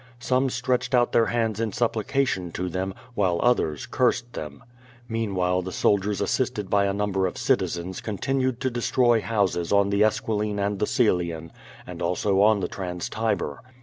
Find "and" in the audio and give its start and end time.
10.57-10.79, 11.85-12.01